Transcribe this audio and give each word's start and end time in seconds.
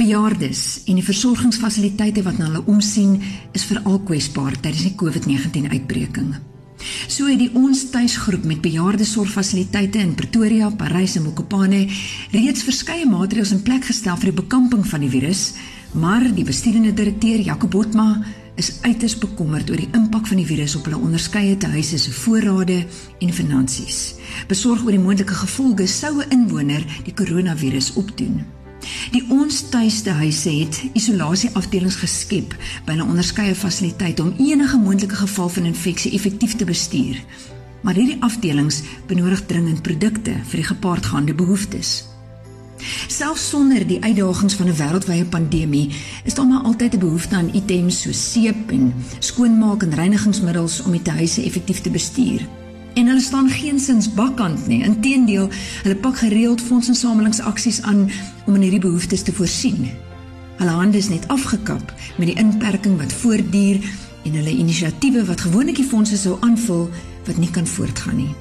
Bejaardes 0.00 0.86
en 0.88 0.96
die 0.96 1.04
versorgingsfasiliteite 1.04 2.22
wat 2.24 2.38
na 2.40 2.46
hulle 2.46 2.62
omsien, 2.72 3.18
is 3.52 3.66
veral 3.68 3.98
kwesbaar 4.08 4.54
tydens 4.56 4.86
die 4.86 4.94
COVID-19 4.96 5.66
uitbreking. 5.68 6.30
So 7.04 7.28
het 7.28 7.42
die 7.42 7.50
ons 7.58 7.82
tuisgroep 7.92 8.46
met 8.48 8.62
bejaardesorgfasiliteite 8.64 10.00
in 10.00 10.14
Pretoria, 10.16 10.70
Parys 10.72 11.18
en 11.20 11.26
Mokopane 11.26 11.82
reeds 12.32 12.64
verskeie 12.64 13.04
maatreëls 13.10 13.52
in 13.52 13.60
plek 13.66 13.84
gestel 13.90 14.16
vir 14.22 14.30
die 14.30 14.38
bekamping 14.38 14.86
van 14.88 15.04
die 15.04 15.10
virus, 15.12 15.42
maar 15.92 16.24
die 16.24 16.46
bestuurende 16.48 16.94
direkteur 16.96 17.42
Jacob 17.44 17.74
Botma 17.74 18.06
is 18.56 18.70
uiters 18.86 19.18
bekommerd 19.20 19.68
oor 19.68 19.82
die 19.82 19.90
impak 19.98 20.30
van 20.30 20.40
die 20.40 20.46
virus 20.48 20.78
op 20.78 20.88
hulle 20.88 21.00
onderskeie 21.00 21.58
tehuise 21.60 22.00
se 22.00 22.14
voorrade 22.22 22.78
en 23.20 23.36
finansies. 23.36 24.00
Besorg 24.48 24.86
oor 24.86 24.96
die 24.96 25.02
moontlike 25.02 25.36
gevolge 25.42 25.86
sou 25.86 26.22
'n 26.22 26.30
inwoner 26.30 26.88
die 27.04 27.14
koronavirus 27.14 27.92
opdoen. 28.00 28.40
Die 29.10 29.24
ons 29.28 29.62
tuiste 29.68 30.10
huise 30.10 30.50
het 30.50 30.82
isolasieafdelings 30.92 31.96
geskep 31.96 32.56
by 32.86 32.92
'n 32.92 33.08
onderskeie 33.08 33.54
fasiliteit 33.54 34.20
om 34.20 34.34
enige 34.38 34.76
moontlike 34.76 35.14
geval 35.14 35.48
van 35.48 35.64
infeksie 35.64 36.12
effektief 36.12 36.56
te 36.56 36.64
bestuur. 36.64 37.22
Maar 37.82 37.94
hierdie 37.94 38.22
afdelings 38.22 38.82
benodig 39.06 39.46
dringend 39.46 39.82
produkte 39.82 40.32
vir 40.44 40.56
die 40.56 40.68
gepaardgaande 40.68 41.34
behoeftes. 41.34 42.04
Selfs 43.08 43.48
sonder 43.48 43.86
die 43.86 44.02
uitdagings 44.02 44.54
van 44.54 44.68
'n 44.68 44.76
wêreldwye 44.76 45.24
pandemie, 45.24 45.90
is 46.24 46.34
daar 46.34 46.46
maar 46.46 46.62
altyd 46.62 46.94
'n 46.94 46.98
behoefte 46.98 47.36
aan 47.36 47.54
items 47.54 48.02
so 48.02 48.12
seep 48.12 48.70
en 48.70 48.94
skoonmaak 49.18 49.82
en 49.82 49.94
reinigingsmiddels 49.94 50.82
om 50.82 50.92
die 50.92 51.12
huise 51.12 51.42
effektief 51.44 51.80
te 51.80 51.90
bestuur. 51.90 52.59
En 52.94 53.06
hulle 53.06 53.20
staan 53.20 53.48
geensins 53.48 54.08
bakkant 54.14 54.66
nie. 54.66 54.82
Inteendeel, 54.84 55.48
hulle 55.82 55.96
pak 55.96 56.16
gereeld 56.18 56.60
fondsinsamelingsaksies 56.60 57.82
aan 57.82 58.10
om 58.46 58.54
in 58.54 58.66
hierdie 58.66 58.82
behoeftes 58.82 59.22
te 59.22 59.32
voorsien. 59.32 59.90
Hulle 60.60 60.76
hande 60.76 60.98
is 60.98 61.08
net 61.08 61.28
afgekap 61.28 61.92
met 62.18 62.26
die 62.26 62.36
inperking 62.36 62.98
wat 63.00 63.12
voortduur 63.22 63.80
en 64.24 64.36
hulle 64.36 64.52
inisiatiewe 64.52 65.24
wat 65.24 65.40
gewoonlik 65.40 65.80
die 65.80 65.88
fondse 65.88 66.18
sou 66.20 66.36
aanvul 66.44 66.88
wat 67.26 67.40
nie 67.40 67.50
kan 67.50 67.66
voortgaan 67.66 68.16
nie. 68.16 68.34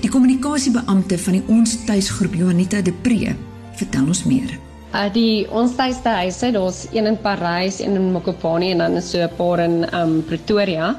Die 0.00 0.10
kommunikasiebeampte 0.12 1.18
van 1.18 1.38
die 1.38 1.44
Ons 1.48 1.76
Tuisgroep 1.84 2.34
Juanita 2.36 2.80
de 2.84 2.92
Pre 2.92 3.34
vertel 3.80 4.06
ons 4.06 4.24
meer. 4.24 4.58
Uh 4.90 5.06
die 5.14 5.46
Ons 5.54 5.76
Tuishuise, 5.78 6.50
daar's 6.50 6.86
een 6.92 7.06
in 7.06 7.18
Parys, 7.22 7.78
een 7.80 7.94
in 7.94 8.10
Mokopane 8.12 8.72
en 8.72 8.78
dan 8.78 9.02
so 9.02 9.18
'n 9.22 9.30
paar 9.36 9.58
in 9.58 9.94
um 9.94 10.24
Pretoria. 10.24 10.96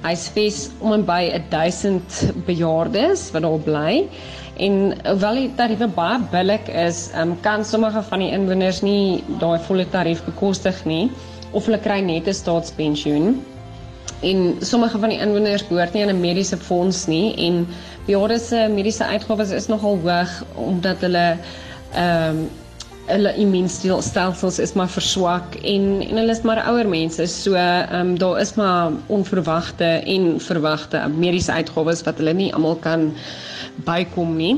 Hy's 0.00 0.28
fees 0.32 0.58
om 0.80 0.92
en 0.96 1.02
by 1.04 1.22
1000 1.52 2.20
bejaardes 2.46 3.26
wat 3.34 3.42
daar 3.44 3.64
bly. 3.66 3.94
En 4.60 4.76
hoewel 5.04 5.38
die 5.40 5.50
tariewe 5.56 5.88
baie 5.96 6.18
billik 6.32 6.68
is, 6.72 7.08
um, 7.16 7.34
kan 7.44 7.64
sommige 7.64 8.02
van 8.08 8.24
die 8.24 8.30
inwoners 8.36 8.80
nie 8.84 9.22
daai 9.40 9.58
volle 9.66 9.86
tarief 9.92 10.22
bekostig 10.26 10.82
nie 10.88 11.10
of 11.52 11.66
hulle 11.66 11.80
kry 11.84 12.00
net 12.04 12.28
'n 12.28 12.34
staatspensioen. 12.36 13.40
En 14.22 14.56
sommige 14.60 14.98
van 15.00 15.08
die 15.12 15.18
inwoners 15.20 15.66
behoort 15.68 15.92
nie 15.94 16.02
aan 16.04 16.14
'n 16.14 16.20
mediese 16.20 16.56
fonds 16.56 17.06
nie 17.06 17.34
en 17.46 17.66
bejaardes 18.06 18.48
se 18.48 18.68
mediese 18.68 19.04
uitgawes 19.04 19.50
is 19.50 19.66
nogal 19.68 19.98
hoog 20.04 20.44
omdat 20.54 21.00
hulle 21.00 21.26
ehm 21.94 22.36
um, 22.36 22.48
hulle 23.10 23.32
immuunstelsels 23.42 24.58
is 24.58 24.72
maar 24.78 24.88
verswak 24.88 25.54
en 25.62 25.86
en 26.06 26.20
hulle 26.20 26.34
is 26.34 26.42
maar 26.46 26.60
ouer 26.70 26.88
mense 26.88 27.26
so 27.32 27.54
ehm 27.58 27.94
um, 28.00 28.18
daar 28.18 28.40
is 28.40 28.54
maar 28.54 28.92
onverwagte 29.06 29.84
en 30.14 30.28
verwagte 30.40 31.02
mediese 31.16 31.52
uitgawes 31.52 32.02
wat 32.08 32.18
hulle 32.22 32.34
nie 32.34 32.52
almal 32.54 32.76
kan 32.76 33.10
bykom 33.86 34.36
nie. 34.36 34.54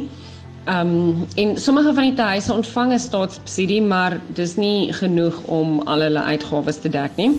Ehm 0.65 0.93
um, 0.95 1.27
en 1.35 1.57
sommige 1.59 1.95
van 1.95 2.15
die 2.15 2.23
huise 2.23 2.53
ontvang 2.53 2.93
'n 2.93 2.99
staatssubsidie 2.99 3.83
maar 3.83 4.21
dis 4.35 4.57
nie 4.57 4.93
genoeg 4.93 5.43
om 5.47 5.81
al 5.81 6.01
hulle 6.01 6.23
uitgawes 6.23 6.79
te 6.81 6.89
dek 6.89 7.17
nie. 7.17 7.31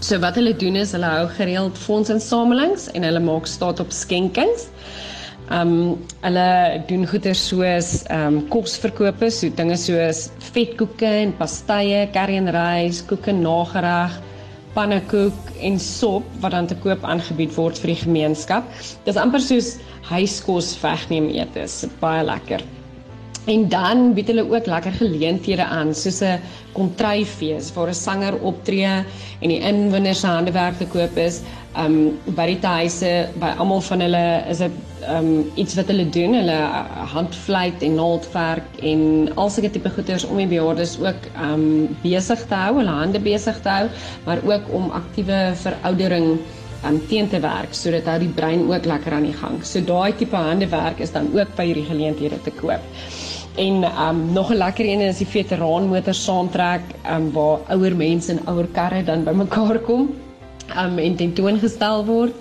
So 0.00 0.18
wat 0.18 0.34
hulle 0.34 0.56
doen 0.56 0.76
is 0.76 0.92
hulle 0.92 1.08
hou 1.08 1.28
gereeld 1.28 1.78
fondsinsamelings 1.78 2.90
en 2.92 3.02
hulle 3.02 3.20
maak 3.20 3.46
staat 3.46 3.80
op 3.80 3.90
skenkings. 3.90 4.68
Ehm 5.46 5.68
um, 5.72 5.98
hulle 6.24 6.82
doen 6.88 7.04
goeder 7.06 7.36
soos 7.38 7.90
ehm 8.10 8.34
um, 8.34 8.38
kosverkope, 8.50 9.28
so 9.30 9.46
dinge 9.54 9.76
soos 9.78 10.24
vetkoeke 10.50 11.10
en 11.22 11.34
pastye, 11.38 12.00
curry 12.16 12.40
en 12.40 12.50
rys, 12.56 12.98
koeke 13.06 13.34
nagereg, 13.36 14.16
pannekoek 14.74 15.52
en 15.68 15.78
sop 15.78 16.26
wat 16.42 16.56
dan 16.56 16.66
te 16.66 16.74
koop 16.82 17.06
aangebied 17.06 17.54
word 17.54 17.78
vir 17.78 17.94
die 17.94 18.00
gemeenskap. 18.02 18.66
Dis 19.06 19.22
amper 19.22 19.44
soos 19.44 19.76
huiskos 20.10 20.72
wegneem 20.82 21.30
etes, 21.38 21.84
baie 22.02 22.26
lekker. 22.26 22.66
En 23.46 23.68
dan 23.70 24.08
bied 24.14 24.26
hulle 24.32 24.42
ook 24.50 24.66
lekker 24.66 24.94
geleenthede 24.98 25.64
aan 25.64 25.92
soos 25.94 26.18
'n 26.20 26.40
kontryfees 26.74 27.72
waar 27.74 27.88
'n 27.88 27.94
sanger 27.94 28.34
optree 28.50 28.94
en 29.40 29.48
die 29.52 29.60
inwoners 29.60 30.20
se 30.20 30.26
handewerk 30.26 30.78
te 30.78 30.86
koop 30.86 31.16
is. 31.16 31.42
Um 31.78 32.18
by 32.24 32.46
die 32.46 32.58
huise 32.66 33.28
by 33.38 33.52
almal 33.58 33.80
van 33.80 34.00
hulle 34.00 34.42
is 34.50 34.58
dit 34.58 34.72
um 35.14 35.28
iets 35.54 35.74
wat 35.74 35.86
hulle 35.86 36.08
doen, 36.08 36.34
hulle 36.34 36.58
handvleit 37.14 37.82
en 37.82 37.94
naaldwerk 37.94 38.82
en 38.82 39.30
al 39.36 39.50
sulke 39.50 39.70
tipe 39.70 39.90
goeders 39.90 40.24
om 40.24 40.36
die 40.36 40.46
bejaardes 40.46 40.98
ook 40.98 41.30
um 41.50 41.96
besig 42.02 42.42
te 42.48 42.54
hou, 42.54 42.78
hulle 42.78 42.98
hande 42.98 43.20
besig 43.20 43.60
te 43.62 43.68
hou, 43.68 43.86
maar 44.24 44.42
ook 44.42 44.62
om 44.72 44.90
aktiewe 44.90 45.52
veroudering 45.54 46.38
um 46.88 46.98
teen 47.08 47.28
te 47.28 47.40
werk 47.40 47.74
sodat 47.74 48.06
hy 48.06 48.18
die 48.18 48.34
brein 48.34 48.66
ook 48.72 48.84
lekker 48.84 49.12
aan 49.12 49.30
die 49.30 49.38
gang. 49.38 49.62
So 49.62 49.80
daai 49.80 50.12
tipe 50.16 50.36
handewerk 50.36 50.98
is 50.98 51.12
dan 51.12 51.30
ook 51.38 51.54
by 51.56 51.70
hierdie 51.70 51.86
geleenthede 51.92 52.42
te 52.42 52.50
koop. 52.50 52.82
En 53.56 53.84
um 54.08 54.32
nog 54.32 54.50
'n 54.50 54.56
lekker 54.56 54.84
een 54.84 55.00
is 55.00 55.18
die 55.18 55.26
veteraan 55.26 55.88
motor 55.88 56.14
saamtrek 56.14 56.82
um 57.10 57.32
waar 57.32 57.58
ouer 57.68 57.96
mense 57.96 58.32
en 58.32 58.46
ouer 58.46 58.66
karre 58.66 59.04
dan 59.04 59.24
bymekaar 59.24 59.78
kom 59.78 60.10
um 60.76 60.98
en 60.98 61.16
tentoongestel 61.16 62.04
word. 62.04 62.34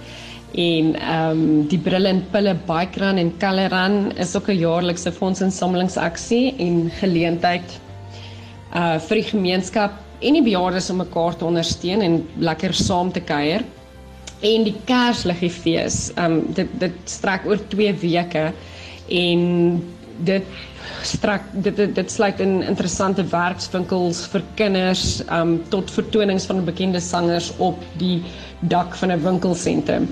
En 0.52 0.96
um 1.20 1.68
die 1.68 1.78
Brill 1.80 2.06
en 2.06 2.26
Pille 2.32 2.56
Bike 2.66 3.00
Run 3.00 3.18
en 3.18 3.34
Color 3.40 3.70
Run 3.70 4.12
is 4.18 4.36
ook 4.36 4.50
'n 4.50 4.60
jaarlikse 4.60 5.12
fondsinsamelingsaksie 5.12 6.56
en 6.58 6.92
geleentheid 7.00 7.80
uh 8.76 9.00
vir 9.00 9.16
die 9.16 9.30
gemeenskap 9.30 9.92
en 10.20 10.34
die 10.34 10.44
bejaardes 10.44 10.90
om 10.90 10.98
mekaar 10.98 11.36
te 11.36 11.46
ondersteun 11.46 12.02
en 12.02 12.28
lekker 12.38 12.74
saam 12.74 13.12
te 13.12 13.20
kuier. 13.22 13.64
En 14.42 14.64
die 14.64 14.76
Kersliggefees, 14.86 16.12
um 16.18 16.54
dit 16.54 16.68
dit 16.80 16.94
strek 17.06 17.46
oor 17.46 17.60
2 17.68 17.94
weke 17.94 18.52
en 19.10 19.84
dit 20.24 20.44
strak 21.06 21.42
dit 21.54 21.76
dit, 21.76 21.96
dit 21.96 22.12
sluit 22.12 22.40
in 22.40 22.62
interessante 22.64 23.24
werkswinkels 23.32 24.24
vir 24.32 24.44
kinders 24.60 25.06
um 25.32 25.58
tot 25.74 25.92
vertonings 25.92 26.46
van 26.50 26.64
bekende 26.66 27.02
sangers 27.04 27.52
op 27.58 27.82
die 28.00 28.24
dak 28.62 28.96
van 28.96 29.12
'n 29.12 29.24
winkelsentrum. 29.24 30.08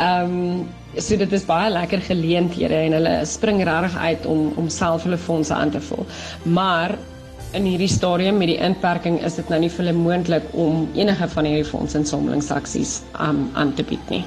Um 0.00 0.68
so 0.96 1.16
dit 1.16 1.32
is 1.32 1.44
baie 1.44 1.70
lekker 1.70 2.00
geleenthede 2.00 2.74
en 2.74 2.92
hulle 2.92 3.24
spring 3.24 3.62
regtig 3.64 3.96
uit 3.96 4.26
om 4.26 4.52
om 4.56 4.68
self 4.68 5.02
hulle 5.02 5.18
fondse 5.18 5.54
aan 5.54 5.70
te 5.70 5.80
vul. 5.80 6.06
Maar 6.42 6.98
in 7.52 7.64
hierdie 7.64 7.88
stadium 7.88 8.36
met 8.38 8.48
die 8.48 8.58
inperking 8.60 9.22
is 9.24 9.34
dit 9.34 9.48
nou 9.48 9.60
nie 9.60 9.70
vir 9.70 9.84
hulle 9.84 9.98
moontlik 9.98 10.44
om 10.52 10.88
enige 10.94 11.28
van 11.28 11.44
hierdie 11.44 11.70
fondsinsamelingsaksies 11.70 13.00
um 13.20 13.50
aan 13.54 13.74
te 13.74 13.82
bied 13.82 14.10
nie. 14.10 14.24